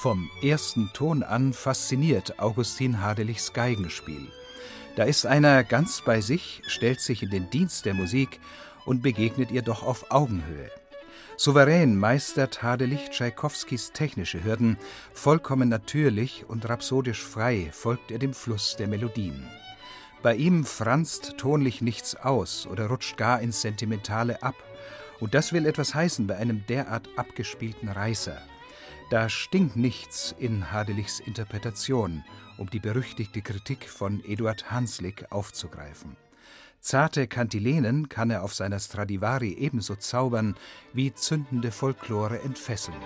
Vom 0.00 0.30
ersten 0.40 0.90
Ton 0.94 1.22
an 1.22 1.52
fasziniert 1.52 2.38
Augustin 2.38 3.02
Hadelichs 3.02 3.52
Geigenspiel. 3.52 4.28
Da 4.96 5.04
ist 5.04 5.26
einer 5.26 5.62
ganz 5.62 6.00
bei 6.00 6.22
sich, 6.22 6.62
stellt 6.66 7.02
sich 7.02 7.22
in 7.22 7.28
den 7.28 7.50
Dienst 7.50 7.84
der 7.84 7.92
Musik 7.92 8.40
und 8.86 9.02
begegnet 9.02 9.50
ihr 9.50 9.60
doch 9.60 9.82
auf 9.82 10.10
Augenhöhe. 10.10 10.70
Souverän 11.36 11.98
meistert 11.98 12.62
Hadelich 12.62 13.10
Tschaikowskis 13.10 13.92
technische 13.92 14.42
Hürden, 14.42 14.78
vollkommen 15.12 15.68
natürlich 15.68 16.46
und 16.48 16.66
rhapsodisch 16.66 17.22
frei 17.22 17.68
folgt 17.70 18.10
er 18.10 18.18
dem 18.18 18.32
Fluss 18.32 18.76
der 18.76 18.88
Melodien. 18.88 19.46
Bei 20.22 20.34
ihm 20.34 20.64
franzt 20.64 21.34
tonlich 21.36 21.82
nichts 21.82 22.16
aus 22.16 22.66
oder 22.66 22.86
rutscht 22.86 23.18
gar 23.18 23.42
ins 23.42 23.60
Sentimentale 23.60 24.42
ab. 24.42 24.54
Und 25.18 25.34
das 25.34 25.52
will 25.52 25.66
etwas 25.66 25.94
heißen 25.94 26.26
bei 26.26 26.38
einem 26.38 26.64
derart 26.66 27.06
abgespielten 27.16 27.90
Reißer. 27.90 28.40
Da 29.10 29.28
stinkt 29.28 29.74
nichts 29.74 30.36
in 30.38 30.70
Hadelichs 30.70 31.18
Interpretation, 31.18 32.22
um 32.58 32.70
die 32.70 32.78
berüchtigte 32.78 33.42
Kritik 33.42 33.88
von 33.88 34.22
Eduard 34.24 34.70
Hanslick 34.70 35.26
aufzugreifen. 35.32 36.16
Zarte 36.78 37.26
Kantilenen 37.26 38.08
kann 38.08 38.30
er 38.30 38.44
auf 38.44 38.54
seiner 38.54 38.78
Stradivari 38.78 39.52
ebenso 39.54 39.96
zaubern 39.96 40.54
wie 40.92 41.12
zündende 41.12 41.72
Folklore 41.72 42.40
entfesseln. 42.40 42.96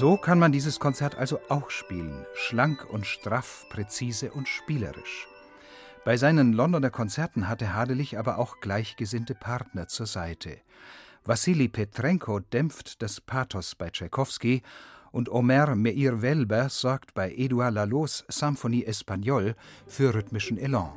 So 0.00 0.16
kann 0.16 0.38
man 0.38 0.52
dieses 0.52 0.78
Konzert 0.78 1.16
also 1.16 1.40
auch 1.48 1.70
spielen, 1.70 2.24
schlank 2.32 2.86
und 2.88 3.04
straff, 3.04 3.66
präzise 3.68 4.30
und 4.30 4.46
spielerisch. 4.46 5.26
Bei 6.04 6.16
seinen 6.16 6.52
Londoner 6.52 6.90
Konzerten 6.90 7.48
hatte 7.48 7.74
Hadelich 7.74 8.16
aber 8.16 8.38
auch 8.38 8.60
gleichgesinnte 8.60 9.34
Partner 9.34 9.88
zur 9.88 10.06
Seite. 10.06 10.58
Wassili 11.24 11.66
Petrenko 11.66 12.38
dämpft 12.38 13.02
das 13.02 13.20
Pathos 13.20 13.74
bei 13.74 13.90
Tschaikowski 13.90 14.62
und 15.10 15.32
Omer 15.32 15.74
Meir-Welber 15.74 16.68
sorgt 16.68 17.12
bei 17.14 17.34
Edouard 17.34 17.74
Lalots 17.74 18.24
Symphonie 18.28 18.84
Espagnole 18.84 19.56
für 19.88 20.14
rhythmischen 20.14 20.58
Elan. 20.58 20.92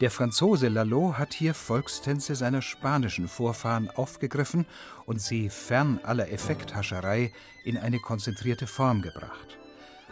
Der 0.00 0.10
Franzose 0.10 0.68
Lalo 0.68 1.16
hat 1.16 1.34
hier 1.34 1.54
Volkstänze 1.54 2.34
seiner 2.34 2.62
spanischen 2.62 3.28
Vorfahren 3.28 3.88
aufgegriffen 3.90 4.66
und 5.06 5.20
sie 5.20 5.48
fern 5.48 6.00
aller 6.02 6.32
Effekthascherei 6.32 7.32
in 7.64 7.78
eine 7.78 8.00
konzentrierte 8.00 8.66
Form 8.66 9.02
gebracht. 9.02 9.56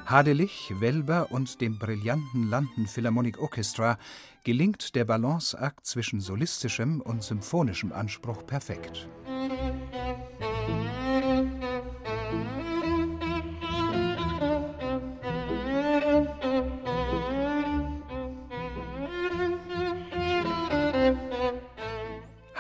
Hadelich, 0.06 0.72
Welber 0.78 1.33
und 1.33 1.61
dem 1.61 1.78
brillanten 1.78 2.48
London 2.48 2.86
Philharmonic 2.86 3.41
Orchestra 3.41 3.98
gelingt 4.44 4.95
der 4.95 5.05
Balanceakt 5.05 5.84
zwischen 5.84 6.20
solistischem 6.20 7.01
und 7.01 7.24
symphonischem 7.24 7.92
Anspruch 7.92 8.46
perfekt. 8.46 9.08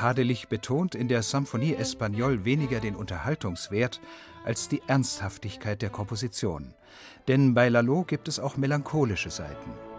Hadelich 0.02 0.48
betont 0.48 0.94
in 0.94 1.08
der 1.08 1.22
Symphonie 1.22 1.74
Espagnole 1.74 2.44
weniger 2.44 2.80
den 2.80 2.96
Unterhaltungswert 2.96 4.00
als 4.44 4.68
die 4.68 4.82
Ernsthaftigkeit 4.86 5.80
der 5.80 5.90
Komposition. 5.90 6.74
Denn 7.28 7.54
bei 7.54 7.68
Lalo 7.68 8.02
gibt 8.02 8.28
es 8.28 8.40
auch 8.40 8.56
melancholische 8.56 9.30
Seiten. 9.30 9.91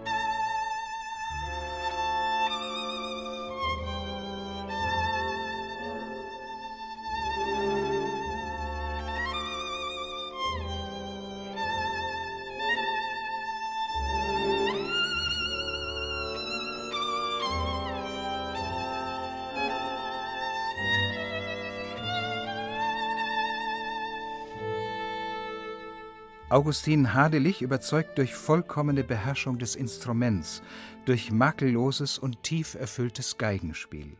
Augustin 26.53 27.15
Hadelich 27.15 27.63
überzeugt 27.63 28.19
durch 28.19 28.35
vollkommene 28.35 29.03
Beherrschung 29.03 29.57
des 29.57 29.75
Instruments, 29.75 30.61
durch 31.03 31.31
makelloses 31.31 32.19
und 32.19 32.43
tief 32.43 32.75
erfülltes 32.75 33.39
Geigenspiel 33.39 34.17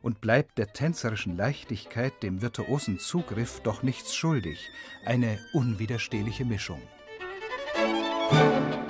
und 0.00 0.20
bleibt 0.20 0.58
der 0.58 0.72
tänzerischen 0.72 1.36
Leichtigkeit, 1.36 2.22
dem 2.22 2.40
virtuosen 2.40 3.00
Zugriff 3.00 3.62
doch 3.64 3.82
nichts 3.82 4.14
schuldig, 4.14 4.70
eine 5.04 5.40
unwiderstehliche 5.54 6.44
Mischung. 6.44 6.80
Musik 8.30 8.81